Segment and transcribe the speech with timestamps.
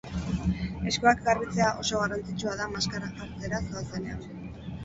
[0.91, 4.27] Eskuak garbitzea oso garrantzitsua da maskara jartzera zoazenean.